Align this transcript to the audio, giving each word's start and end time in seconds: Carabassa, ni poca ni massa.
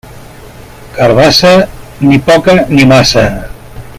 Carabassa, 0.95 1.51
ni 2.07 2.17
poca 2.17 2.55
ni 2.73 2.83
massa. 2.87 3.25